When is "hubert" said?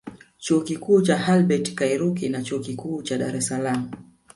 1.25-1.73